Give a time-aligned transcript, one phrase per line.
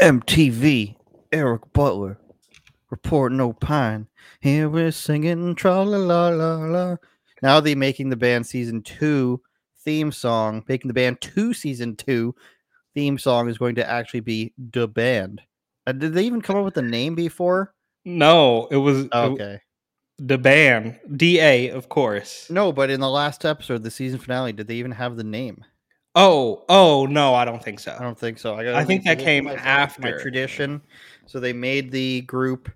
[0.00, 0.94] MTV,
[1.32, 2.18] Eric Butler,
[2.90, 4.06] Report and Opine.
[4.40, 6.96] Here we're singing tra la la la la.
[7.42, 9.40] Now they're making the band season two
[9.84, 12.34] theme song, making the band two season two
[12.94, 15.40] theme song is going to actually be the band.
[15.86, 17.74] Uh, did they even come up with a name before?
[18.04, 19.60] No, it was Okay.
[20.18, 22.48] the band DA, of course.
[22.50, 25.64] No, but in the last episode, the season finale, did they even have the name?
[26.20, 27.96] Oh, oh no, I don't think so.
[27.96, 28.54] I don't think so.
[28.54, 30.18] I, I think that came after.
[30.18, 30.82] tradition.
[31.26, 32.68] So they made the group,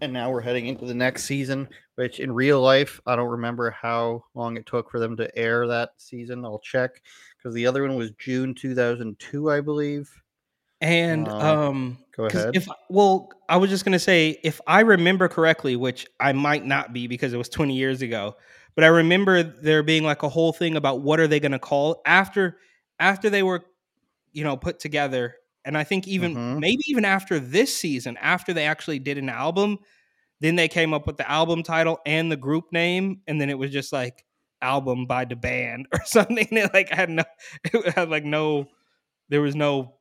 [0.00, 1.68] and now we're heading into the next season.
[1.94, 5.68] Which in real life, I don't remember how long it took for them to air
[5.68, 6.44] that season.
[6.44, 7.00] I'll check
[7.36, 10.10] because the other one was June 2002, I believe.
[10.80, 12.50] And Uh, um, Go ahead.
[12.54, 16.92] if well, I was just gonna say if I remember correctly, which I might not
[16.92, 18.34] be because it was 20 years ago,
[18.74, 22.02] but I remember there being like a whole thing about what are they gonna call
[22.04, 22.58] after
[23.00, 23.64] after they were,
[24.32, 25.36] you know, put together.
[25.64, 26.60] And I think even Mhm.
[26.60, 29.78] maybe even after this season, after they actually did an album,
[30.40, 33.58] then they came up with the album title and the group name, and then it
[33.58, 34.24] was just like
[34.62, 36.46] album by the band or something.
[36.50, 37.24] It like had no,
[37.64, 38.68] it had like no,
[39.28, 39.96] there was no,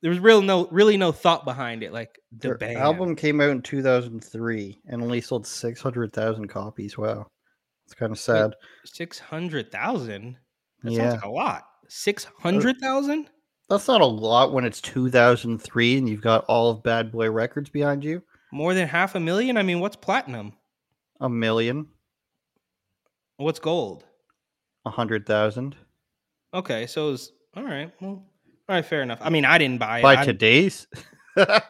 [0.00, 1.92] there was real no, really no thought behind it.
[1.92, 6.96] Like the Their band album came out in 2003 and only sold 600,000 copies.
[6.96, 7.26] Wow.
[7.86, 8.54] It's kind of sad.
[8.84, 10.38] six hundred thousand.
[10.82, 10.98] That Yeah.
[11.10, 11.64] sounds like a lot.
[11.96, 13.30] Six hundred thousand.
[13.68, 17.70] That's not a lot when it's 2003 and you've got all of Bad Boy Records
[17.70, 18.20] behind you.
[18.52, 19.56] More than half a million.
[19.56, 20.54] I mean, what's platinum?
[21.20, 21.86] A million,
[23.36, 24.04] What's gold?
[24.84, 25.76] a hundred thousand.
[26.52, 27.92] Okay, so it's all right.
[28.00, 28.26] Well, all
[28.68, 29.20] right, fair enough.
[29.22, 30.02] I mean, I didn't buy it.
[30.02, 30.88] by I- today's
[31.36, 31.62] by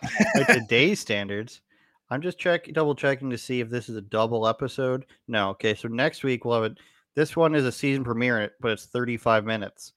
[0.48, 1.61] today's standards.
[2.09, 5.05] I'm just check double checking to see if this is a double episode.
[5.28, 5.75] No, okay.
[5.75, 6.78] So next week we'll have it.
[7.14, 9.92] This one is a season premiere, but it's 35 minutes,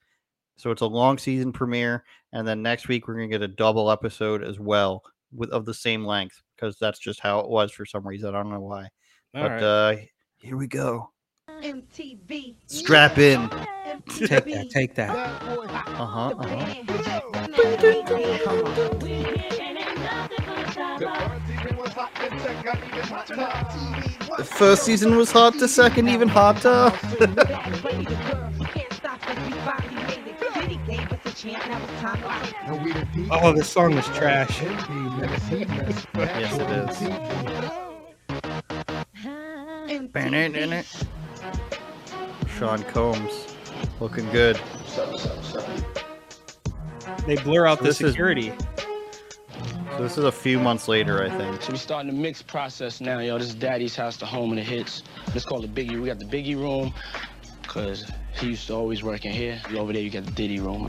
[0.58, 2.04] so it's a long season premiere.
[2.32, 5.72] And then next week we're gonna get a double episode as well with of the
[5.72, 8.28] same length because that's just how it was for some reason.
[8.34, 8.82] I don't know why.
[9.34, 9.62] all but right.
[9.62, 9.96] uh
[10.36, 11.10] here we go.
[11.48, 12.56] MTV.
[12.66, 13.48] Strap in.
[14.08, 14.70] take that.
[14.70, 15.16] Take that.
[15.16, 16.34] Uh huh.
[16.38, 16.74] Uh-huh.
[24.36, 25.58] The first season was hot.
[25.58, 26.92] The second even hotter.
[33.30, 34.60] Oh, this song is trash.
[34.60, 35.70] Yes, it
[40.82, 40.98] is.
[42.58, 43.54] Sean Combs,
[44.00, 44.58] looking good.
[47.26, 48.52] They blur out the This is- security.
[49.96, 51.62] So this is a few months later, I think.
[51.62, 53.38] So we're starting the mix process now, yo.
[53.38, 55.02] This is Daddy's house, the home of the hits.
[55.34, 56.00] It's called the Biggie.
[56.00, 56.92] We got the Biggie room,
[57.66, 58.10] cause
[58.40, 59.60] he used to always work in here.
[59.76, 60.88] Over there, you got the Diddy room.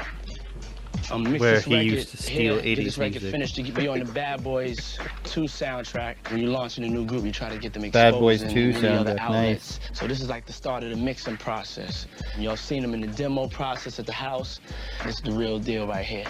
[1.12, 3.32] Um, mix Where this he record used to steal here, get 80s this record music.
[3.32, 6.16] finished to be on the Bad Boys 2 soundtrack.
[6.30, 8.54] When you're launching a new group, you try to get them exposed Bad Boys in
[8.54, 9.80] 2 soundtrack, outlets.
[9.94, 12.06] So this is like the start of the mixing process.
[12.36, 14.60] And y'all seen them in the demo process at the house.
[15.04, 16.26] This is the real deal right here.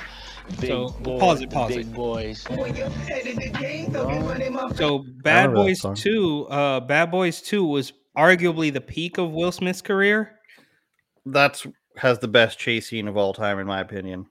[0.60, 1.94] Big So, boys, pause it, pause big it.
[1.94, 2.42] boys.
[4.76, 5.86] So Bad Boys.
[5.96, 10.40] Two, uh, Bad Boys Two was arguably the peak of Will Smith's career.
[11.26, 11.68] That's
[11.98, 14.26] has the best chase scene of all time, in my opinion.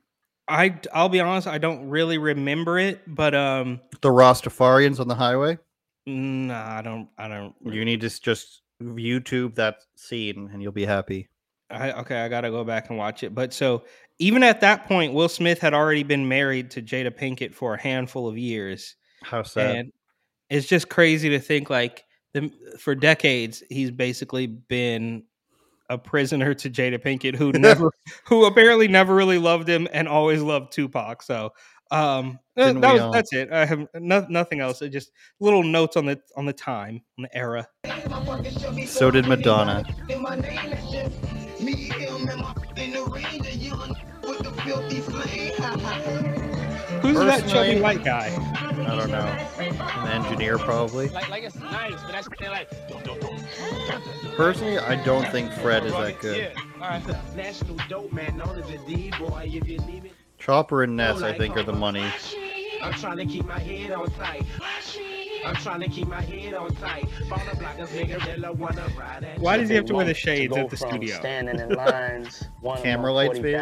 [0.48, 5.14] I I'll be honest, I don't really remember it, but um, The Rastafarians on the
[5.14, 5.58] highway.
[6.06, 7.54] nah, I don't, I don't.
[7.64, 11.28] You need to just YouTube that scene, and you'll be happy.
[11.70, 13.34] I, okay, I gotta go back and watch it.
[13.34, 13.84] But so
[14.18, 17.80] even at that point, Will Smith had already been married to Jada Pinkett for a
[17.80, 19.76] handful of years, How sad.
[19.76, 19.92] and
[20.48, 25.24] it's just crazy to think like the, for decades he's basically been
[25.88, 27.90] a prisoner to Jada Pinkett, who never,
[28.26, 31.22] who apparently never really loved him and always loved Tupac.
[31.22, 31.52] So
[31.90, 33.12] um, that, Didn't that we was all?
[33.12, 33.52] that's it.
[33.52, 34.82] I have no, nothing else.
[34.82, 37.66] It just little notes on the on the time on the era.
[38.86, 39.84] So did Madonna.
[47.00, 48.67] Who's that Personally- chubby white guy?
[48.86, 49.36] I don't know.
[49.58, 51.08] An engineer, probably.
[51.08, 52.70] Like, like it's nice, but that's they're like.
[54.36, 56.52] Personally, I don't think Fred is that good.
[57.34, 59.50] National dope man, known as the D boy.
[59.52, 62.10] If you leave it, Chopper and Ness, I think, are the money.
[62.82, 64.44] I'm trying to keep my head on tight.
[65.44, 67.08] I'm trying to keep my head on tight.
[67.28, 70.04] Fall the block, this nigga really wanna ride at Why does he have to wear
[70.04, 71.16] the shades at the studio?
[71.16, 73.58] Standing in lines, one Camera lights, baby.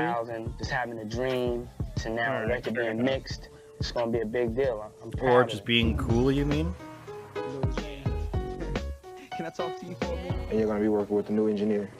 [0.58, 3.48] just having a dream, to now a record being mixed.
[3.78, 4.80] It's gonna be a big deal.
[4.82, 5.66] I'm- I'm proud Or of just it.
[5.66, 6.74] being cool, you mean?
[9.36, 10.34] Can I talk to you for a minute?
[10.50, 11.90] And you're gonna be working with the new engineer.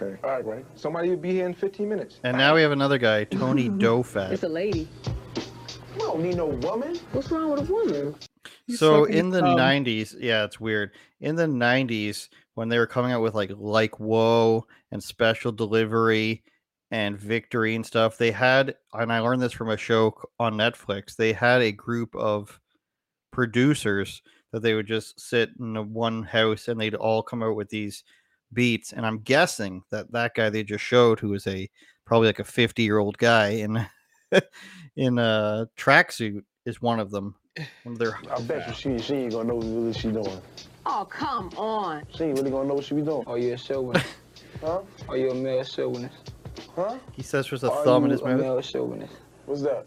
[0.00, 0.18] Okay.
[0.24, 0.66] All right, right.
[0.74, 2.18] Somebody will be here in 15 minutes.
[2.24, 4.32] And now we have another guy, Tony Dofat.
[4.32, 4.88] It's a lady.
[5.96, 6.96] No, don't need no woman.
[7.12, 8.14] What's wrong with a woman?
[8.66, 9.56] He's So in the thumb.
[9.56, 10.90] '90s, yeah, it's weird.
[11.20, 16.42] In the '90s, when they were coming out with like like Whoa and Special Delivery
[16.90, 21.16] and Victory and stuff, they had, and I learned this from a show on Netflix.
[21.16, 22.60] They had a group of
[23.32, 24.22] producers
[24.52, 27.68] that they would just sit in a one house and they'd all come out with
[27.68, 28.04] these
[28.52, 28.92] beats.
[28.92, 31.68] And I'm guessing that that guy they just showed, who was a
[32.06, 33.84] probably like a 50 year old guy in
[34.96, 37.34] in a tracksuit, is one of them.
[37.82, 40.40] One of their I bet you she, she ain't gonna know what really she doing.
[40.86, 42.04] Oh, come on.
[42.14, 43.24] She ain't really gonna know what she be doing.
[43.26, 44.06] Are you a chauvinist?
[44.60, 44.82] Huh?
[45.08, 46.33] Are you a male chauvinist?
[46.76, 46.98] Huh?
[47.12, 48.40] He says with a Are thumb in you his mouth.
[48.40, 49.14] male chauvinist.
[49.46, 49.86] What's that?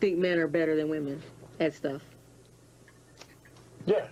[0.00, 1.22] Think men are better than women
[1.60, 2.02] at stuff.
[3.86, 4.06] Yeah.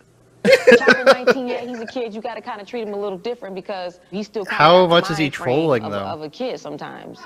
[0.76, 2.15] Chopper 19, yeah, he's a kid.
[2.15, 4.82] You got to kind of treat him a little different because he's still kinda How
[4.82, 5.99] got much is he trolling, of, though?
[6.00, 7.20] Of a kid sometimes.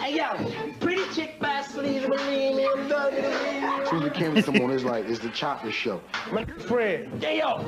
[0.00, 3.88] Hey, yo, pretty chick by sleeve, believe me, I'm done with it.
[3.88, 6.00] Soon as the camera come on, it's like it's the chopper show.
[6.32, 7.58] My friend, hey, yo,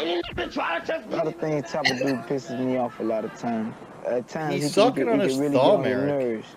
[0.00, 3.02] and then try to touch A lot of things Chopper do pisses me off a
[3.02, 3.74] lot of times.
[4.06, 5.98] At times He's he can sucking get, on he his can really thumb, get on
[5.98, 6.22] your Eric.
[6.34, 6.48] nerves.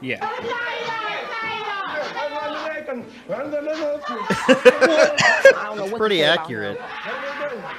[0.00, 0.28] Yeah.
[5.56, 6.78] I It's pretty to say about accurate.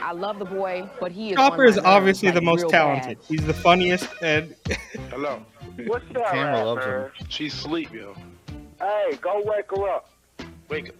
[0.01, 1.35] I love the boy, but he is.
[1.35, 3.19] Chopper is my nerves, obviously the most talented.
[3.19, 3.27] bad.
[3.27, 4.55] He's the funniest, and
[5.09, 5.45] Hello.
[5.85, 7.01] What's up, Camera loves man?
[7.01, 7.11] him.
[7.29, 8.15] She's asleep, yo.
[8.79, 10.09] Hey, go wake her up.
[10.69, 10.95] Wake up.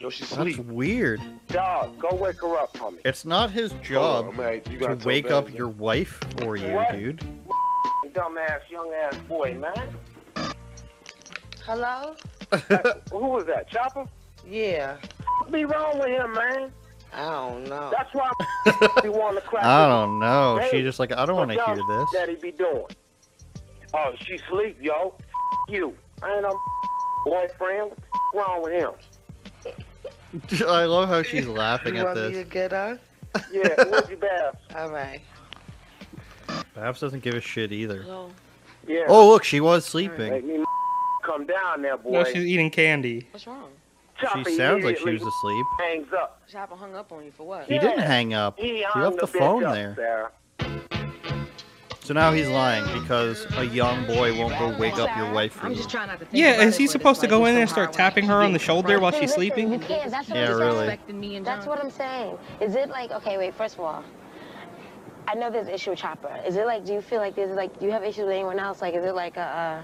[0.00, 0.58] Yo, she's That's asleep.
[0.66, 1.20] weird.
[1.48, 2.98] Dog, go wake her up for me.
[3.04, 4.62] It's not his job on, man.
[4.70, 5.56] You to wake up again.
[5.56, 6.92] your wife for you, What?
[6.92, 7.22] dude.
[8.04, 9.94] You dumbass young ass boy, man.
[11.64, 12.14] Hello?
[13.10, 13.68] Who was that?
[13.70, 14.06] Chopper?
[14.46, 14.96] Yeah.
[15.40, 16.72] What be wrong with him, man?
[17.12, 17.90] I don't know.
[17.90, 18.30] That's why
[19.02, 19.64] he want to crack.
[19.64, 20.60] I don't know.
[20.70, 22.10] She just like I don't want to hear dumb this.
[22.12, 22.84] That he be doing.
[23.94, 25.14] Oh, she sleep, yo.
[25.68, 25.94] You.
[26.22, 26.58] I ain't no
[27.24, 27.92] boyfriend.
[28.32, 28.90] What's wrong with him?
[30.68, 32.46] I love how she's laughing at this.
[32.48, 32.98] get her?
[33.52, 34.56] Yeah, where's your bath?
[34.76, 35.20] All right.
[36.74, 38.02] Babs doesn't give a shit either.
[38.02, 38.30] Hello.
[38.86, 39.04] Yeah.
[39.08, 40.64] Oh look, she was sleeping.
[41.28, 42.10] Make me come down there, boy.
[42.10, 43.26] no, she's eating candy.
[43.30, 43.70] What's wrong?
[44.20, 45.66] Chopper She sounds like she was asleep.
[45.78, 46.42] Hangs up.
[46.48, 47.66] Chopper hung up on you for what?
[47.66, 47.80] He Yeah.
[47.82, 48.58] didn't hang up.
[48.58, 49.94] He He hung left the bitch phone up, there.
[49.96, 50.30] Sarah.
[52.00, 55.66] So now he's lying because a young boy won't go wake up your wife for
[55.66, 55.76] I'm you.
[55.76, 57.88] just trying not to think Yeah, is he supposed to go in there and start
[57.88, 59.80] hard when I tapping her on the shoulder while she's listen, You sleeping?
[59.80, 60.10] can't.
[60.10, 60.78] That's what Yeah, I'm really.
[60.88, 62.38] Expecting me and That's what I'm saying.
[62.60, 63.36] Is it like okay?
[63.36, 63.54] Wait.
[63.54, 64.02] First of all,
[65.28, 66.34] I know there's issue with Chopper.
[66.46, 66.86] Is it like?
[66.86, 67.78] Do you feel like there's like?
[67.78, 68.80] Do you have issues with anyone else?
[68.80, 69.40] Like, is it like a?
[69.42, 69.82] Uh,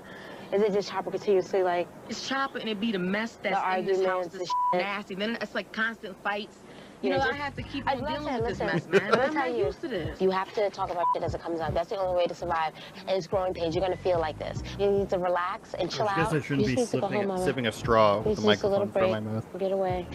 [0.54, 1.88] is it just Chopper continuously like?
[2.08, 4.80] It's Chopper and it be the mess that's The in this house arguments, that's shit.
[4.82, 5.14] nasty.
[5.16, 6.56] Then it's like constant fights.
[7.02, 8.66] You Yeah, know, I have to keep on dealing listen, with this listen.
[8.66, 9.10] mess, man.
[9.10, 9.66] Let me I'm tell not you.
[9.66, 10.20] used to this.
[10.22, 11.74] You have to talk about shit as it comes up.
[11.74, 12.72] That's the only way to survive.
[13.06, 13.74] And it's growing pains.
[13.74, 14.62] You're gonna feel like this.
[14.78, 16.36] You need to relax and chill I guess out.
[16.36, 17.44] I shouldn't you be just need to go sipping, home, Mama.
[17.44, 19.46] sipping a straw You with the just need a little microphone from my mouth.
[19.58, 20.06] Get away.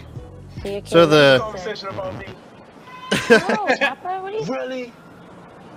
[0.64, 2.26] See your So the- Conversation about me.
[3.30, 4.22] No, Chopper.
[4.22, 4.46] What are you?
[4.46, 4.94] Really?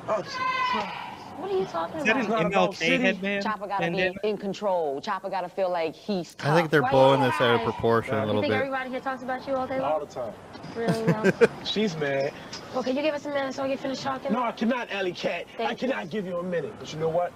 [0.08, 0.22] Oh,
[1.38, 2.46] What are you talking Is that an about?
[2.46, 3.42] about MLK headband?
[3.44, 4.12] Chopper gotta bandana?
[4.22, 5.00] be in control.
[5.00, 6.52] Chopper gotta feel like he's tough.
[6.52, 7.64] I think they're Why blowing you this out of lie?
[7.64, 8.58] proportion a You little think bit.
[8.58, 10.00] everybody here talks about you all day All long?
[10.00, 10.32] the time.
[10.76, 11.02] Really?
[11.06, 11.32] No.
[11.64, 12.32] She's mad.
[12.74, 14.32] well, can you give us a minute so we can finish talking?
[14.32, 15.46] No, I cannot, Alley Cat.
[15.54, 15.88] I Thank you.
[15.88, 16.74] cannot give you a minute.
[16.78, 17.32] But you know what?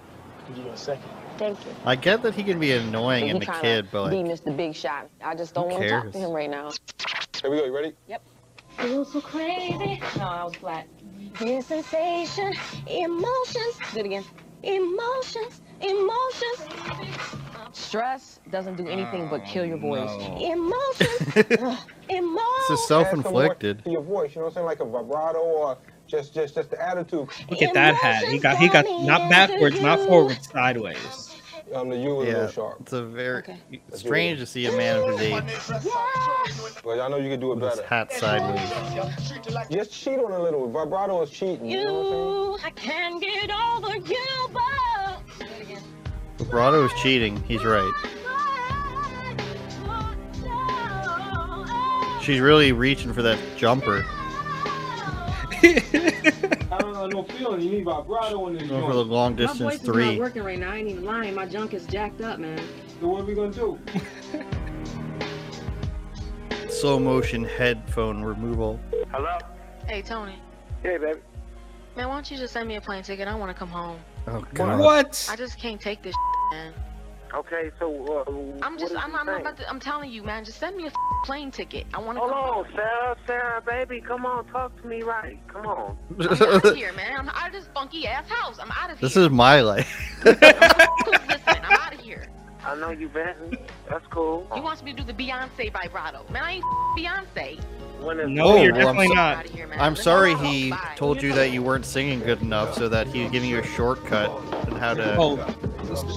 [0.47, 1.09] I'll give you a second.
[1.37, 1.71] Thank you.
[1.85, 4.25] I get that he can be annoying He and a tryna kid, but be like,
[4.41, 4.55] Mr.
[4.55, 5.07] Big Shot.
[5.23, 6.13] I just don't want to talk cares?
[6.13, 6.71] to him right now.
[7.41, 7.65] Here we go.
[7.65, 7.93] You ready?
[8.07, 8.23] Yep.
[8.79, 10.01] Feel so crazy.
[10.17, 10.87] No, I was flat.
[11.35, 12.53] Feel sensation.
[12.87, 13.77] Emotions.
[13.93, 14.23] Do it again.
[14.63, 15.61] Emotions.
[15.81, 16.67] Emotions.
[17.71, 20.11] Stress doesn't do anything but kill your oh, voice.
[20.41, 21.33] Emotions.
[21.47, 22.79] this Emotions.
[22.79, 23.83] is self-inflicted.
[23.85, 24.65] Your voice, you know what I'm saying?
[24.65, 27.27] Like a vibrato or just just just the attitude.
[27.49, 28.23] Look at that hat.
[28.25, 31.26] He got he got not backwards, not forward, sideways.
[31.73, 32.77] Um, the U was a Yeah, little sharp.
[32.81, 33.57] it's a very Okay.
[33.93, 35.43] strange to see a man of his age
[36.83, 37.87] But I know you can do it with his better.
[37.87, 39.67] hat sideways.
[39.69, 40.69] Just cheat on a little.
[40.71, 41.65] Vibrato is cheating.
[41.69, 42.77] You know what I'm saying?
[42.77, 45.21] I can't get over you, but.
[46.37, 47.41] Vibrato is cheating.
[47.43, 47.91] He's right.
[52.21, 54.03] She's really reaching for that jumper.
[56.77, 57.61] I don't know no feeling.
[57.61, 60.09] You need vibrato in this Going for the long distance My voice distance is not
[60.11, 60.19] three.
[60.19, 60.71] working right now.
[60.71, 61.33] I ain't even lying.
[61.33, 62.61] My junk is jacked up, man.
[63.01, 63.79] So what are we gonna do?
[66.69, 68.79] Slow motion headphone removal.
[69.11, 69.39] Hello?
[69.87, 70.35] Hey, Tony.
[70.83, 71.19] Hey, baby.
[71.95, 73.27] Man, why don't you just send me a plane ticket?
[73.27, 73.99] I want to come home.
[74.27, 74.79] Oh god.
[74.79, 75.27] What?
[75.31, 76.13] I just can't take this,
[76.51, 76.73] man.
[77.37, 79.41] Okay, so uh, I'm just, I'm, you I'm think?
[79.41, 80.91] about to, I'm telling you, man, just send me a
[81.23, 81.85] plane ticket.
[81.93, 82.65] I want to Hold come home.
[82.65, 85.37] on, Sarah, Sarah, baby, come on, talk to me right.
[85.47, 85.95] Come on.
[86.19, 87.13] I'm out of here, man.
[87.15, 88.57] I'm out of this funky ass house.
[88.59, 89.07] I'm out of here.
[89.07, 89.87] this is my life.
[90.25, 90.39] Listen,
[91.45, 92.27] I'm out of here.
[92.65, 93.55] I know you venting.
[93.87, 94.47] That's cool.
[94.55, 96.25] He wants me to do the Beyonce vibrato.
[96.31, 96.65] Man, I ain't
[96.97, 97.59] Beyonce.
[98.01, 99.37] When is No, you're well, I'm definitely so- not.
[99.37, 99.79] Outta here, man.
[99.79, 100.39] I'm Let's sorry go.
[100.39, 100.93] he Bye.
[100.95, 104.29] told you that you weren't singing good enough, so that he's giving you a shortcut
[104.29, 105.15] on how to.
[105.17, 105.37] Oh,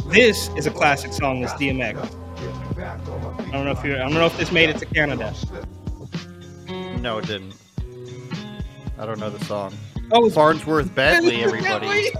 [0.08, 1.40] this is a classic song.
[1.40, 1.96] This DMX.
[2.78, 3.94] I don't know if you.
[3.96, 5.34] I don't know if this made it to Canada.
[7.00, 7.54] No, it didn't.
[8.98, 9.72] I don't know the song.
[10.12, 12.10] Oh, it's Fonzworth Bentley, everybody.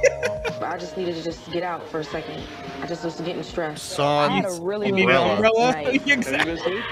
[0.63, 2.43] I just needed to just get out for a second.
[2.81, 3.85] I just was getting stressed.
[3.91, 5.75] Song I had a really You need an umbrella.
[5.93, 6.83] exactly.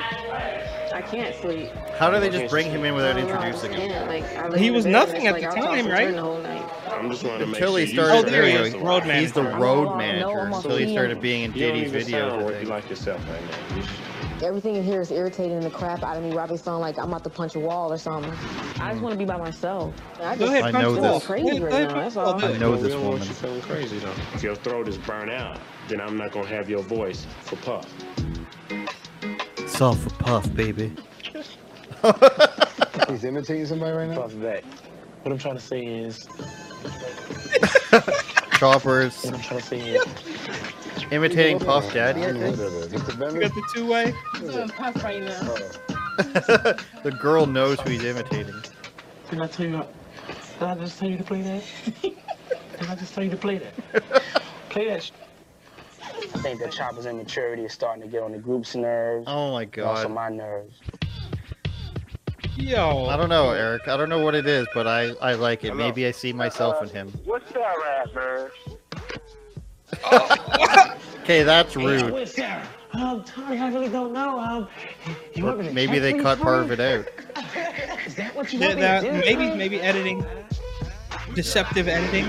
[0.92, 1.70] I can't sleep.
[1.98, 4.08] How do they just bring him in without I don't know, I just introducing him?
[4.08, 4.08] can't.
[4.08, 6.14] Like, I He was nothing at it's the like, I'll time, toss right?
[6.98, 8.12] I'm just want to make Until sure he started.
[8.12, 8.86] Oh, there he there is, you go.
[8.86, 12.10] road He's the road manager I'm until he started being in You don't Diddy's even
[12.10, 12.38] sound videos.
[12.40, 13.86] I like you like yourself right now.
[14.40, 16.32] Everything in here is irritating the crap out of me.
[16.32, 18.30] Robbie sound like I'm about to punch a wall or something.
[18.32, 19.02] I just hmm.
[19.02, 19.94] want to be by myself.
[20.20, 21.10] I Go just ahead, I know the this.
[21.10, 21.20] wall.
[21.20, 21.94] crazy Go right ahead, now.
[21.94, 22.44] That's all.
[22.44, 23.22] I know this woman.
[23.22, 24.14] you feeling crazy though.
[24.34, 27.92] If your throat is burnt out, then I'm not gonna have your voice for Puff.
[29.58, 30.92] It's all for Puff, baby.
[33.08, 34.22] He's imitating somebody right now?
[34.22, 34.64] Puff back.
[35.22, 36.28] What I'm trying to say is,
[38.58, 40.04] Choppers what I'm trying to say is,
[41.12, 42.58] imitating Puff Daddy, I think.
[42.58, 42.88] Whatever.
[42.88, 44.14] Get the You got the two way.
[44.76, 45.54] Puff right now.
[47.04, 48.54] the girl knows who he's imitating.
[49.30, 49.84] did I tell you?
[50.58, 51.62] Did I just tell you to play that?
[52.02, 54.22] did I just tell you to play that?
[54.70, 55.04] play that.
[55.04, 55.12] Sh-
[56.02, 59.26] I think that Chopper's immaturity is starting to get on the group's nerves.
[59.28, 60.80] Oh my and Also my nerves.
[62.58, 63.06] Yo.
[63.06, 63.86] I don't know, Eric.
[63.88, 65.68] I don't know what it is, but I, I like it.
[65.68, 65.76] Hello.
[65.84, 67.08] Maybe I see myself in him.
[67.24, 68.50] What's that at, man?
[71.22, 72.10] Okay, that's Hey, rude.
[72.12, 72.66] where's Sarah?
[72.92, 74.38] Um, Tommy, I really don't know.
[74.40, 74.68] Um,
[75.34, 77.06] you want me to Maybe they cut part of it out.
[78.06, 79.20] Is that what you Th- want that- me to do?
[79.20, 79.58] maybe man?
[79.58, 80.24] maybe editing,
[81.34, 82.26] deceptive editing,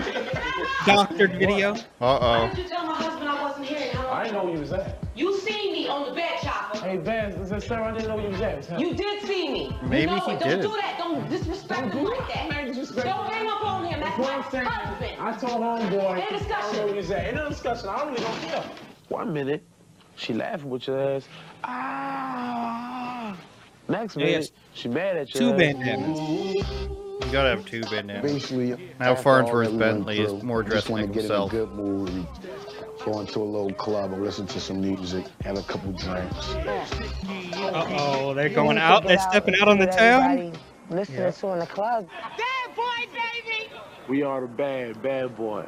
[0.86, 1.74] doctored video.
[2.02, 2.52] Uh oh.
[2.56, 3.92] you tell my husband I wasn't here?
[4.10, 5.02] I didn't know you was at.
[5.16, 6.69] You seen me on the bed, Chopper.
[6.82, 7.86] Hey, Ben, is that Sarah?
[7.90, 8.80] I didn't know you was at.
[8.80, 9.78] You did see me.
[9.84, 10.40] Maybe you know he it.
[10.40, 10.62] did.
[10.62, 10.96] Don't do that.
[10.98, 12.50] Don't disrespect him like that.
[12.50, 14.00] Man, disrespect- Don't hang up on him.
[14.00, 15.16] That's my I'm husband.
[15.20, 15.82] I told homeboy.
[15.82, 16.86] End I don't know discussion.
[16.86, 17.26] where he's at.
[17.38, 17.90] Ain't discussion.
[17.90, 18.64] I don't really don't care.
[19.10, 19.64] One minute,
[20.16, 21.28] she laughing with your ass.
[21.64, 23.36] Ah.
[23.90, 24.52] Next minute, Yes.
[24.74, 25.40] she mad at you.
[25.40, 26.20] Two bandanas.
[26.20, 28.22] You gotta have two bandanas.
[28.32, 28.70] Basically,
[29.00, 31.52] Now after all Fonzworth that we Bentley is more I dressed wanna like get himself.
[31.54, 32.28] in a good mood and
[33.06, 36.54] go into a little club and listen to some music, have a couple drinks.
[36.54, 39.06] Uh oh, they're going out.
[39.06, 40.54] They're stepping out on the town.
[40.90, 42.08] Listening to in the club.
[42.10, 43.70] Bad boy, baby.
[44.08, 45.66] We are the bad, bad boy.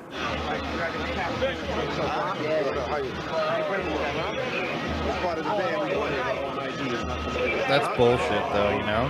[7.67, 9.09] That's bullshit, though, you know?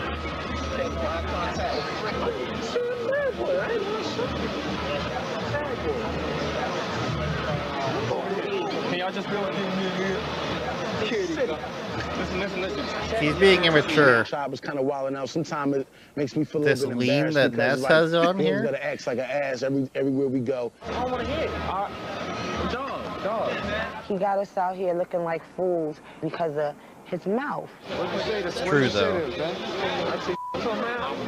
[9.12, 9.56] Can y'all just build
[12.18, 13.20] Listen, listen, listen.
[13.20, 14.24] He's being immature.
[14.24, 15.30] Chop is kind of wilding out.
[15.30, 17.91] Sometimes it makes me feel a This little bit lean embarrassed that because, Ness like,
[17.91, 18.63] has on he's here?
[18.63, 20.72] gotta act like an ass every everywhere we go.
[20.86, 21.51] I don't want to hear it.
[21.70, 22.72] All right.
[22.72, 23.53] Dog, dog.
[24.08, 26.75] He got us out here looking like fools because of
[27.06, 27.70] his mouth.
[27.89, 29.30] It's true, though.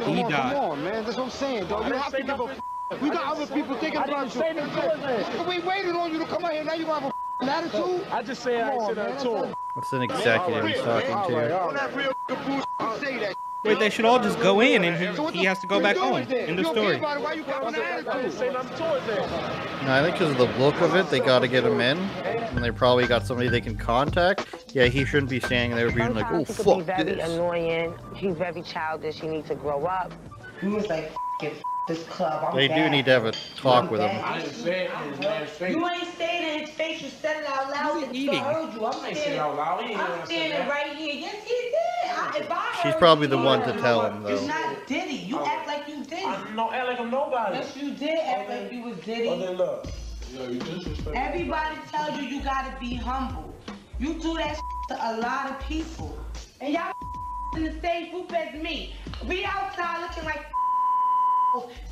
[0.06, 0.56] He Come died.
[0.56, 1.04] on, man.
[1.04, 1.86] That's what I'm saying, dog.
[1.88, 4.40] You have to give a f- We got other people thinking I about you.
[4.40, 4.72] say nothing
[5.02, 5.48] to him.
[5.48, 6.64] We waited on you to come out here.
[6.64, 8.06] Now you have a f- attitude.
[8.10, 9.14] I just say I Come ain't on, said man.
[9.14, 9.54] nothing.
[9.74, 11.58] What's an executive he's talking to?
[11.58, 13.00] all right.
[13.00, 13.34] Say that.
[13.64, 16.12] Wait, they should all just go in and he, he has to go back home.
[16.16, 16.48] doing then?
[16.50, 16.96] End of You don't care story.
[16.98, 17.22] about it.
[17.22, 18.32] Why you got an I didn't attitude?
[18.34, 19.86] say nothing to him.
[19.86, 21.96] No, I think because of the look of it, they gotta get him in.
[21.96, 24.46] And they probably got somebody they can contact.
[24.74, 27.12] Yeah, he shouldn't be standing there being like, oh, Sometimes he could be fuck very
[27.16, 27.30] this.
[27.30, 27.94] annoying.
[28.14, 29.18] He's very childish.
[29.20, 30.12] He needs to grow up.
[30.60, 31.10] He was like,
[31.42, 32.44] "F- it, this club.
[32.48, 34.20] I'm They do bad." need to have a talk with him.
[34.24, 35.74] I didn't say it in his man's face.
[35.74, 37.92] You ain't saying it in his face, you said it out loud.
[37.94, 38.34] Who's and eating?
[38.40, 38.84] I heard you.
[38.86, 39.80] I'm I ain't saying it standing, out loud.
[39.82, 40.68] He ain't hear what I I'm said standing that.
[40.70, 41.14] right here.
[41.14, 42.10] Yes, he did.
[42.10, 44.46] I, if I She's heard probably the you one to tell him, It's though.
[44.48, 45.14] not Diddy.
[45.14, 46.24] You act like you Diddy.
[46.24, 47.56] I don't act like I'm nobody.
[47.56, 49.28] Yes, you did act like you was Diddy.
[49.28, 49.86] Well, then look.
[50.32, 51.16] Yo, you disrespect.
[51.16, 53.54] Everybody tells you you gotta be humble.
[53.98, 56.18] You do that to a lot of people.
[56.60, 56.92] And y'all
[57.56, 58.94] in the same group as me.
[59.28, 60.44] We outside looking like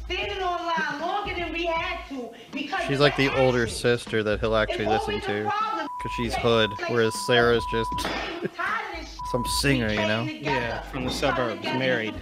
[0.04, 4.56] standing online longer than we had to because She's like the older sister that he'll
[4.56, 5.44] actually listen to.
[5.44, 7.90] Because she's hood, whereas Sarah's just
[9.30, 10.24] some singer, you know?
[10.24, 12.14] Yeah, from the suburbs, married.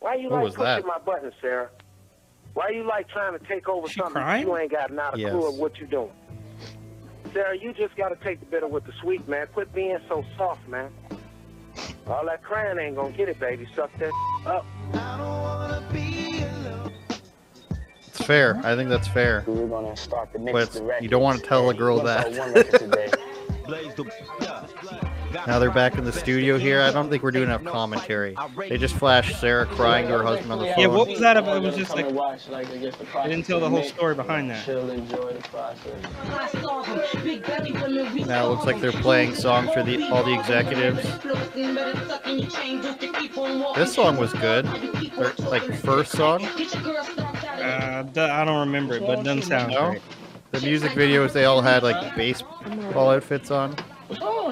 [0.00, 0.84] Why you What like was pushing that?
[0.86, 1.70] my button, Sarah?
[2.54, 4.46] Why you like trying to take over She something crying?
[4.46, 5.30] you ain't got not a Yes.
[5.32, 6.12] clue of what you're doing?
[7.32, 9.46] Sarah, you just got to take the bitter with the sweet, man.
[9.52, 10.90] Quit being so soft, man.
[12.06, 13.66] All that crying ain't gonna get it, baby.
[13.74, 14.12] Suck that
[14.46, 14.64] up.
[18.26, 18.60] Fair.
[18.64, 19.44] I think that's fair.
[19.46, 22.26] We're gonna start the next But it's- you don't want to tell a girl that.
[25.46, 26.80] Now they're back in the studio here.
[26.80, 28.36] I don't think we're doing enough commentary.
[28.68, 30.74] They just flashed Sarah crying to her husband on the phone.
[30.78, 31.58] Yeah, what was that about?
[31.58, 34.14] It was just like watch, like, I guess the I didn't tell the whole story
[34.14, 34.64] behind that.
[34.64, 35.86] She'll enjoy the process.
[38.26, 41.02] Now it looks like they're playing songs for the all the executives.
[43.76, 44.64] This song was good.
[45.16, 46.46] Their, like first song.
[47.66, 49.90] Uh, d- I don't remember it, but it doesn't sound No?
[49.90, 50.02] great.
[50.52, 53.74] The music videos they all had like baseball outfits on.
[54.20, 54.50] Oh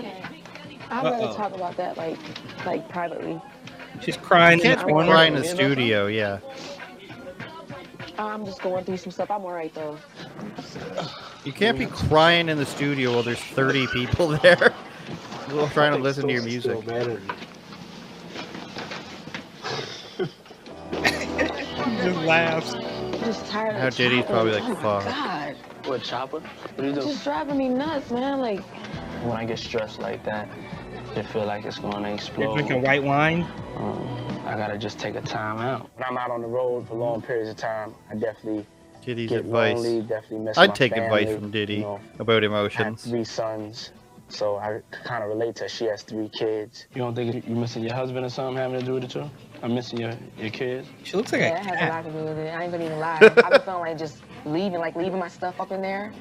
[0.91, 1.35] I'd rather Uh-oh.
[1.37, 2.19] talk about that like
[2.67, 3.41] like privately.
[4.03, 5.11] She's crying You in the can't be corner.
[5.13, 6.39] crying in the studio, yeah.
[8.19, 9.31] I'm just going through some stuff.
[9.31, 9.97] I'm alright though.
[11.45, 14.75] You can't be crying in the studio while there's 30 people there
[15.73, 16.79] trying to listen to your music.
[22.03, 22.75] Just laughs.
[23.15, 24.33] I'm just tired How of Diddy's Chopper.
[24.33, 25.05] probably like, oh my fuck.
[25.05, 25.57] God.
[25.87, 26.41] What chopper?
[26.41, 27.13] What do you It's do?
[27.13, 28.41] just driving me nuts, man.
[28.41, 28.61] Like
[29.23, 30.49] When I get stressed like that,
[31.15, 32.45] it feel like it's gonna explode.
[32.45, 33.43] You're drinking white wine.
[33.77, 35.91] Um, I gotta just take a time out.
[35.97, 38.67] When I'm out on the road for long periods of time, I definitely
[39.05, 39.77] Diddy's get advice.
[39.77, 42.01] lonely, definitely miss I'd my take advice from Diddy you know.
[42.19, 43.05] about I have emotions.
[43.05, 43.93] three sons,
[44.29, 45.69] so I kind of relate to her.
[45.69, 46.87] She has three kids.
[46.95, 49.31] You don't think you're missing your husband or something having to do with it too?
[49.65, 50.87] I'm missing your, your kids.
[51.05, 52.51] She looks like yeah, a that has a lot to do with it.
[52.55, 53.19] I ain't gonna even lie.
[53.23, 56.13] I've been feeling like just leaving, like leaving my stuff up in there,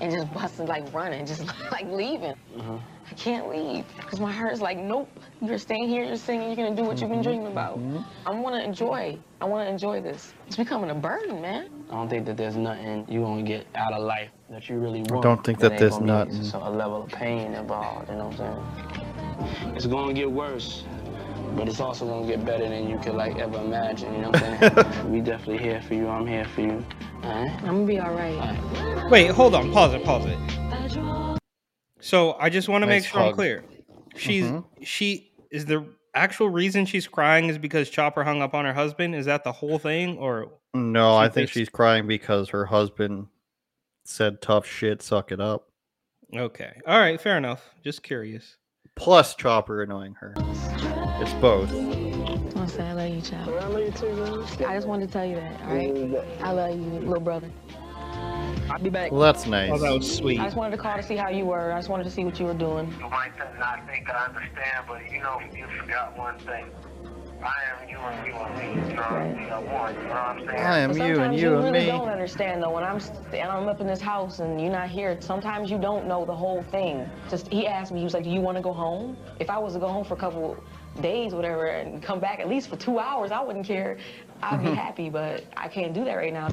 [0.00, 2.34] and just busting, like running, just like leaving.
[2.56, 2.80] Mhm.
[3.08, 5.08] I can't leave because my heart is like, nope.
[5.40, 6.02] You're staying here.
[6.02, 6.48] You're singing.
[6.48, 7.78] You're gonna do what you've been dreaming about.
[8.26, 9.16] I want to enjoy.
[9.40, 10.34] I want to enjoy this.
[10.48, 11.70] It's becoming a burden, man.
[11.90, 15.02] I don't think that there's nothing you gonna get out of life that you really
[15.02, 15.22] want.
[15.22, 16.36] To don't think that ain't there's gonna nothing.
[16.42, 18.10] just A level of pain involved.
[18.10, 19.74] You know what I'm saying?
[19.76, 20.82] It's gonna get worse,
[21.56, 24.12] but it's also gonna get better than you could like ever imagine.
[24.14, 25.10] You know what I'm saying?
[25.12, 26.08] we definitely here for you.
[26.08, 26.84] I'm here for you.
[27.24, 27.50] Alright?
[27.62, 29.10] I'm gonna be all right.
[29.10, 29.72] Wait, hold on.
[29.72, 30.04] Pause it.
[30.04, 31.38] Pause it.
[32.00, 33.64] So I just want to Nice make sure I'm clear.
[34.16, 34.64] She's Mhm.
[34.82, 39.14] she is the actual reason she's crying is because Chopper hung up on her husband.
[39.14, 43.26] Is that the whole thing, or No, I think she's crying because her husband
[44.04, 45.68] said tough shit, suck it up.
[46.34, 46.80] okay?
[46.86, 47.62] All right, fair enough.
[47.84, 48.56] Just curious.
[48.94, 50.34] Plus Chopper annoying her.
[51.20, 51.72] It's both.
[51.72, 51.74] I
[52.58, 53.48] want to say I love you, child.
[53.48, 54.68] I love you too, man.
[54.68, 55.60] I just wanted to tell you that.
[55.62, 56.24] All right.
[56.42, 57.50] I love you, little brother.
[58.70, 59.10] I'll be back.
[59.10, 59.70] Well, that's nice.
[59.72, 60.38] Oh, that was sweet.
[60.38, 61.72] I just wanted to call to see how you were.
[61.72, 62.92] I just wanted to see what you were doing.
[63.00, 66.66] You might not think I understand, but you know, you forgot one thing.
[67.42, 68.90] I am you and you and me.
[68.90, 69.94] You know, we are one.
[69.94, 70.50] You know what I'm saying?
[70.60, 71.86] I am But you and sometimes you and really me.
[71.86, 72.72] don't understand though.
[72.72, 73.00] When I'm
[73.32, 76.34] and I'm up in this house and you're not here, sometimes you don't know the
[76.34, 77.08] whole thing.
[77.30, 79.58] Just he asked me, he was like, "Do you want to go home?" If I
[79.58, 80.56] was to go home for a couple
[81.00, 83.98] days, whatever, and come back at least for two hours, I wouldn't care.
[84.42, 84.74] I'd be mm-hmm.
[84.74, 86.48] happy, but I can't do that right now.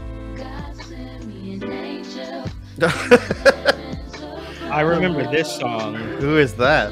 [4.72, 5.96] I remember this song.
[5.96, 6.92] Who is that?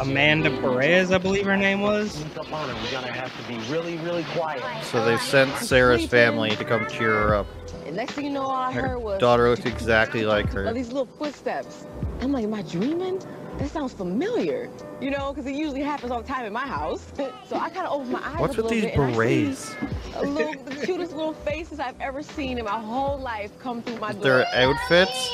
[0.00, 2.22] Amanda Perez, I believe her name was.
[2.36, 4.84] We're gonna have to be really, really quiet.
[4.84, 7.46] So they sent Sarah's family to come cheer her up.
[7.86, 10.62] And next thing you know, all I Her heard was daughter looks exactly like her.
[10.62, 10.74] all her.
[10.74, 11.86] these little footsteps.
[12.20, 13.22] I'm like, am I dreaming?
[13.58, 14.68] That sounds familiar,
[15.00, 17.04] you know, because it usually happens all the time in my house.
[17.48, 19.10] so I kind of opened my eyes What's a with little these bit, and I
[19.12, 19.74] see berets?
[20.16, 23.98] a little, the cutest little faces I've ever seen in my whole life come through
[23.98, 24.22] my door.
[24.22, 25.30] Their outfits?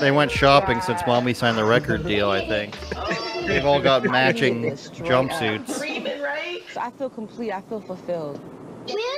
[0.00, 2.76] They went shopping since mommy signed the record deal, I think.
[3.46, 5.78] They've all got matching jumpsuits.
[5.78, 6.62] Dreaming, right?
[6.72, 7.52] So I feel complete.
[7.52, 8.40] I feel fulfilled.
[8.86, 9.17] We'll get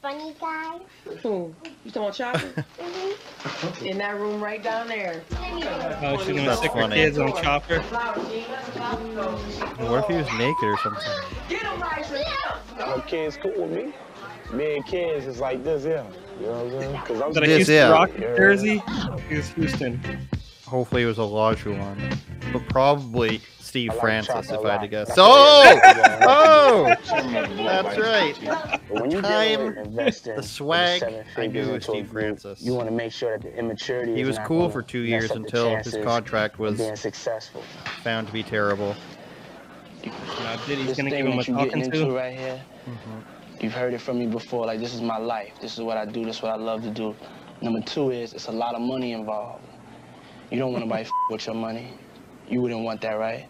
[0.00, 0.78] funny guy.
[1.22, 1.54] Who?
[1.84, 2.64] You talking about Chopper?
[3.40, 3.86] Mm-hmm.
[3.86, 5.22] In that room right down there.
[5.32, 7.80] Oh, she's gonna That's stick her kids on Chopper.
[7.80, 8.18] What
[10.04, 11.02] if he was naked or something?
[12.78, 13.92] My kids cool with me.
[14.52, 16.04] Me and kids is like this, yeah.
[16.38, 16.96] You know what I'm saying?
[17.06, 17.88] Cause I'm Is that a This, Houston yeah.
[17.90, 18.82] Rockets jersey?
[19.30, 20.28] It's Houston.
[20.66, 22.18] Hopefully it was Olajuwon.
[22.52, 25.06] But probably Steve like Francis, if I had to guess.
[25.06, 25.80] That's Oh!
[26.22, 26.84] Oh!
[26.86, 27.06] That's
[27.56, 28.80] That's right.
[28.90, 32.60] When you Time, investing the swag, I figures knew it was Steve group, Francis.
[32.62, 34.16] You want to make sure that the immaturity.
[34.16, 37.62] He was not cool for two years until his contract was being successful.
[38.02, 38.96] found to be terrible.
[40.04, 42.12] Now Diddy's This gonna thing give him a that you getting talking into to.
[42.16, 42.60] right here.
[42.88, 43.62] Mm-hmm.
[43.62, 44.66] You've heard it from me before.
[44.66, 45.52] Like this is my life.
[45.60, 46.24] This is what I do.
[46.24, 47.14] This is what I love to do.
[47.62, 49.62] Number two is it's a lot of money involved.
[50.50, 51.92] You don't want nobody f- with your money.
[52.50, 53.46] You wouldn't want that, right?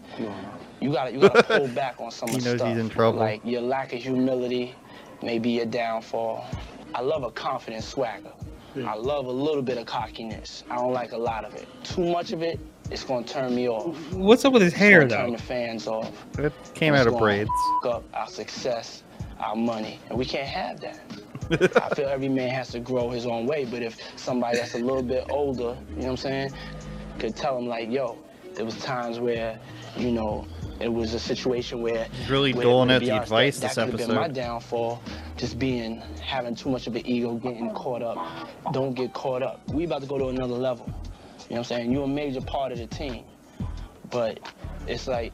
[0.79, 2.69] You gotta you gotta pull back on some He of knows stuff.
[2.69, 3.19] he's in trouble.
[3.19, 4.75] Like your lack of humility
[5.21, 6.45] may be your downfall.
[6.93, 8.31] I love a confident swagger.
[8.85, 10.63] I love a little bit of cockiness.
[10.69, 11.67] I don't like a lot of it.
[11.83, 12.57] Too much of it,
[12.89, 13.97] it's gonna turn me off.
[14.13, 16.09] What's up with his It's hair gonna Turn the fans off.
[16.39, 17.49] It came It's out of braids.
[17.81, 19.03] Fuck up our success,
[19.39, 20.99] our money, and we can't have that.
[21.83, 24.79] I feel every man has to grow his own way, but if somebody that's a
[24.79, 26.51] little bit older, you know what I'm saying,
[27.19, 28.17] could tell him like, yo,
[28.55, 29.59] there was times where,
[29.97, 30.47] you know,
[30.79, 33.91] it was a situation where He's really doling out the honest, advice that, this that
[33.91, 35.01] could've been my downfall,
[35.37, 38.17] just being having too much of an ego, getting caught up.
[38.73, 39.61] Don't get caught up.
[39.69, 40.85] We about to go to another level.
[40.87, 40.95] You know
[41.49, 41.91] what I'm saying?
[41.91, 43.25] You're a major part of the team,
[44.09, 44.39] but
[44.87, 45.33] it's like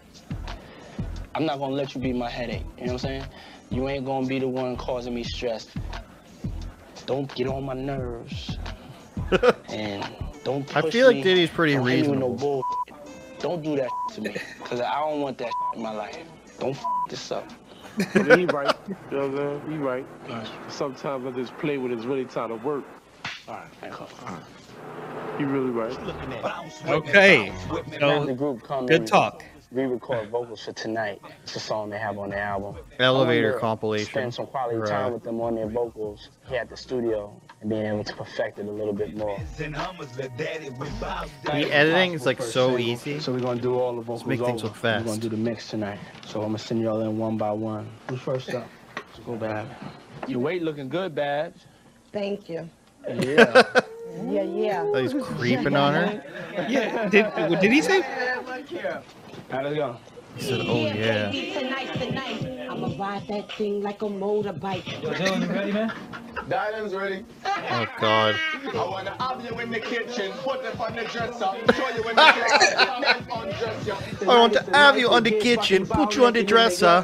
[1.36, 2.66] I'm not gonna let you be my headache.
[2.78, 3.26] You know what I'm saying?
[3.70, 5.68] You ain't gonna be the one causing me stress.
[7.06, 8.58] Don't get on my nerves.
[9.70, 10.04] and
[10.44, 11.24] don't I feel like.
[11.24, 12.64] Diddy's pretty Don't hit me with no reasonable.
[13.38, 13.58] Bull.
[13.58, 16.18] Don't do that to me, cause I don't want that in my life.
[16.60, 17.52] Don't f this up.
[18.24, 18.76] Yeah, he right.
[19.12, 19.72] You know what I'm saying?
[19.72, 20.08] He right.
[20.68, 22.86] Sometimes I just play when it's really time to work.
[23.48, 23.70] All right.
[24.26, 24.44] All right.
[25.38, 25.98] He really right.
[26.88, 27.54] Okay.
[28.00, 29.44] So the group come good and talk.
[29.70, 31.22] Re-record vocals for tonight.
[31.44, 32.78] It's a song they have on the album.
[33.00, 34.08] Elevator I wanted compilation.
[34.10, 34.90] Spend some quality Right.
[34.90, 38.60] time with them on their vocals here at the studio and being able to perfect
[38.60, 39.38] it a little bit more.
[39.58, 39.66] The
[41.72, 43.20] editing is like so easy.
[43.20, 44.68] So we're gonna do all the vocals make things over.
[44.70, 45.06] look fast.
[45.06, 46.00] We're gonna do the mix tonight.
[46.26, 47.90] So I'm gonna send y'all in one by one.
[48.10, 48.68] Who's first up?
[48.96, 49.68] Let's go, Bab.
[50.28, 51.66] Your weight looking good, Babs.
[52.14, 52.70] Thank you.
[53.08, 53.64] Yeah.
[54.26, 54.84] Yeah, yeah.
[54.86, 56.24] Oh, he's creeping on her.
[56.70, 57.08] Yeah.
[57.10, 58.02] Did did he say?
[58.02, 58.42] How
[59.62, 59.98] let's go.
[60.36, 64.84] He said, "Oh yeah." Tonight, tonight, I'ma ride that thing like a motorbike.
[64.84, 65.92] Dylan, you ready, man?
[66.50, 67.26] Dylan's ready.
[67.46, 68.36] Oh God.
[68.74, 72.16] I wanna have you in the kitchen, put it on the dresser, show you in
[72.16, 73.88] the closet, then undress
[74.22, 74.30] you.
[74.30, 77.04] I want to have you on the kitchen, put you on the dresser.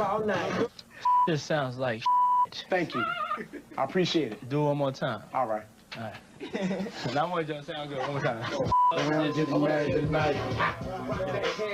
[1.27, 2.03] This sounds like
[2.69, 3.03] Thank you.
[3.77, 4.49] I appreciate it.
[4.49, 5.23] Do it one more time.
[5.33, 5.63] All right.
[5.95, 6.13] All right.
[7.13, 7.99] now I want you to sound good.
[7.99, 8.43] One more time.
[8.91, 10.35] We're getting married tonight.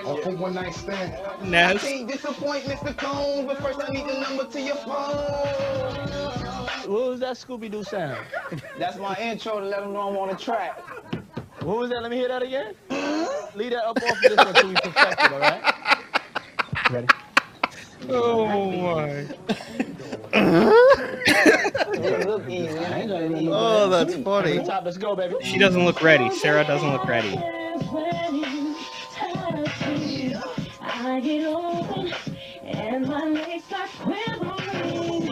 [0.03, 1.13] Oh, for one night stand.
[1.49, 1.81] Nas.
[1.81, 2.97] disappoint Mr.
[2.97, 5.69] Combs, but first I need the number to your phone.
[6.89, 8.25] What was that Scooby Doo sound?
[8.77, 10.79] That's my intro to let them know I'm on the track.
[11.61, 12.01] What was that?
[12.01, 12.75] Let me hear that again.
[13.55, 15.73] Leave that up off of this until we perfect it, all right?
[16.91, 17.07] Ready?
[18.09, 19.85] Oh my.
[20.33, 22.77] It look easy.
[22.79, 24.59] I ain't gonna need Oh, that's funny.
[24.59, 25.35] let's go, baby.
[25.43, 26.29] She doesn't look ready.
[26.31, 27.35] Sarah doesn't look ready.
[30.81, 32.13] I get open
[32.63, 35.25] and my legs start quivering.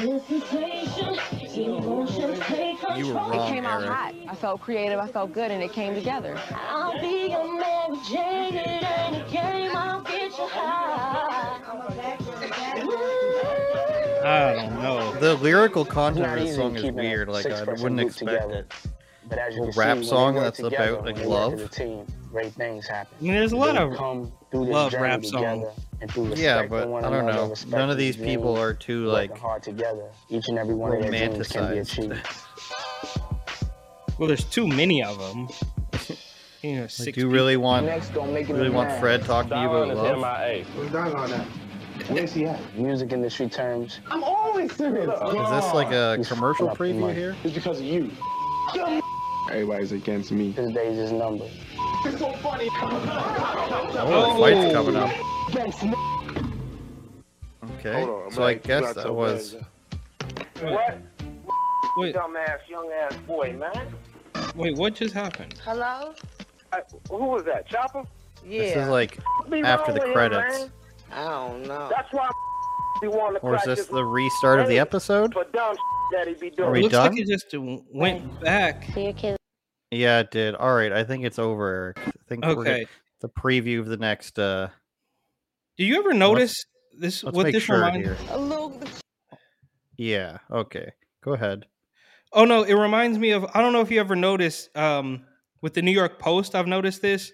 [0.00, 1.18] This sensation,
[1.54, 2.98] emotions take control.
[2.98, 3.90] You were It came out Eric.
[3.90, 4.14] hot.
[4.28, 4.98] I felt creative.
[4.98, 6.36] I felt good, and it came together.
[6.52, 8.56] I'll be your Mary Jane.
[8.56, 9.28] It ain't
[14.24, 15.12] I don't know.
[15.20, 17.28] The lyrical content of the song is weird.
[17.28, 18.54] Like I six-person wouldn't expect together.
[18.60, 18.72] it.
[19.28, 21.50] But as you A can rap see, song that's together, about, like, when they work
[21.52, 21.60] love?
[21.60, 23.16] as team, great things happen.
[23.20, 25.64] I mean, there's a lot They of come through this love rap together
[26.08, 26.38] songs.
[26.38, 27.54] Yeah, but I don't know.
[27.68, 30.04] None of these people are too like hard together.
[30.28, 31.98] Each and every one of their dreams can be romanticized.
[31.98, 32.26] achieved.
[34.18, 35.48] well, there's too many of them.
[36.64, 38.92] You know, Like, six do you really want Next, don't make it really want.
[39.00, 41.48] Fred talking to you about Dylan is love?
[42.10, 42.14] MIA.
[42.14, 42.14] Who's Dylan on that?
[42.14, 42.74] Where's he at?
[42.78, 44.00] Music industry terms.
[44.08, 45.08] I'm always serious.
[45.08, 47.36] Is this like a He's commercial fucking up the preview here?
[47.44, 48.10] It's because of you.
[49.50, 50.52] Everybody's against me.
[50.52, 51.50] His days is numbered.
[52.04, 52.68] It's so funny.
[52.74, 55.10] Oh, the fight's coming up.
[57.78, 59.54] Okay, Hold on, so I guess that so was.
[59.54, 59.66] bad.
[60.62, 60.98] What?
[61.96, 63.92] Wait, Dumbass young ass boy, man.
[64.56, 65.54] wait, what just happened?
[65.64, 66.14] Hello?
[66.72, 66.78] Uh,
[67.10, 67.66] who was that?
[67.66, 68.04] Chopper?
[68.46, 68.62] Yeah.
[68.62, 69.18] This is like
[69.64, 70.58] after the with him, credits.
[70.60, 70.72] man.
[71.12, 71.88] I don't know.
[71.90, 72.30] That's why
[73.00, 75.32] he wanted to Or is this the restart of the episode?
[75.32, 75.76] for dumb
[76.12, 76.68] that he be doing.
[76.68, 77.10] Are we Looks done?
[77.12, 77.46] like it just
[77.92, 78.84] went back.
[78.94, 79.38] So your kids
[79.90, 80.54] Yeah, it did.
[80.54, 81.94] All right, I think it's over.
[81.96, 81.98] Eric.
[82.06, 82.78] I think we're Okay.
[82.80, 82.88] good.
[83.20, 84.38] the preview of the next.
[84.38, 84.68] uh
[85.78, 86.54] Do you ever notice
[86.98, 87.22] this?
[87.24, 88.06] Let's what make this sure reminds?
[88.06, 88.16] here.
[88.30, 88.78] A little.
[89.96, 90.38] Yeah.
[90.50, 90.92] Okay.
[91.22, 91.66] Go ahead.
[92.32, 93.44] Oh no, it reminds me of.
[93.54, 95.24] I don't know if you ever noticed um,
[95.60, 96.54] with the New York Post.
[96.54, 97.30] I've noticed this.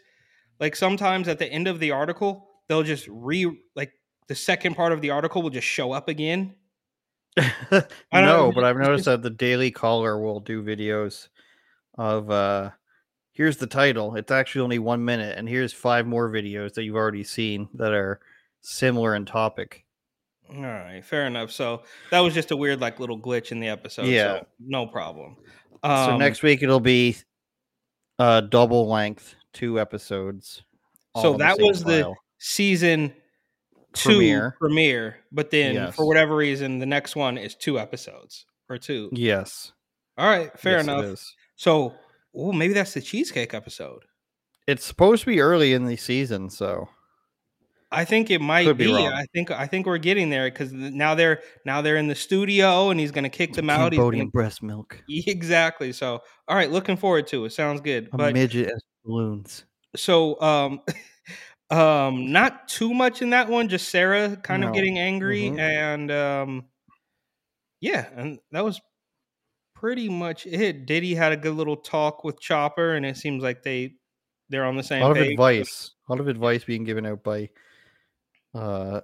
[0.61, 3.93] Like sometimes at the end of the article, they'll just re like
[4.29, 6.55] the second part of the article will just show up again.
[7.71, 11.29] No, know, but I've noticed that the Daily Caller will do videos
[11.97, 12.71] of uh
[13.33, 14.17] here's the title.
[14.17, 17.93] It's actually only one minute, and here's five more videos that you've already seen that
[17.93, 18.21] are
[18.61, 19.85] similar in topic.
[20.51, 21.53] All right, fair enough.
[21.53, 24.07] So that was just a weird like little glitch in the episode.
[24.07, 24.41] Yeah.
[24.41, 25.37] so no problem.
[25.85, 27.17] so Um, next week it'll be
[28.19, 30.63] uh double length, two episodes.
[31.21, 32.17] so that was the file.
[32.39, 33.13] Season
[33.95, 34.57] two Premiere.
[34.61, 35.95] premiere, but then Yes.
[35.97, 39.09] for whatever reason, the next one is two episodes or two.
[39.13, 39.73] yes.
[40.17, 41.25] All right, fair Yes, enough.
[41.57, 41.95] So,
[42.35, 44.05] oh, maybe that's the cheesecake episode.
[44.67, 46.89] It's supposed to be early in the season, so
[47.91, 48.95] I think it might Could be be.
[48.95, 52.91] I think I think we're getting there because now they're now they're in the studio
[52.91, 53.93] and he's gonna kick them out.
[53.93, 55.03] Cambodian gonna- breast milk.
[55.09, 55.93] exactly.
[55.93, 57.51] So all right, looking forward to it.
[57.53, 58.09] Sounds good.
[58.13, 59.65] A But midget as balloons.
[59.97, 60.81] so um
[61.71, 65.59] um not too much in that one, just Sarah kind of getting angry Mhm.
[65.59, 66.69] and um
[67.81, 68.81] yeah, and that was
[69.75, 70.87] pretty much it.
[70.87, 73.95] Diddy had a good little talk with Chopper and it seems like they
[74.49, 75.33] they're on the A same lot of page.
[75.33, 75.91] advice.
[76.09, 77.51] A lot of advice being given out by
[78.55, 79.03] uh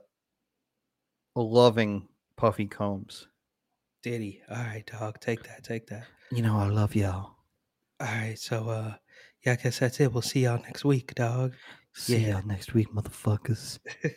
[1.36, 3.28] a loving Puffy Combs.
[4.02, 4.42] Diddy.
[4.50, 6.06] All right, dog, take that, take that.
[6.30, 7.36] You know I love y'all.
[8.00, 8.94] All right, so uh
[9.44, 10.10] yeah, I guess that's it.
[10.12, 11.54] We'll see y'all next week, dog.
[11.94, 12.38] See Yeah.
[12.38, 13.78] y'all next week, motherfuckers.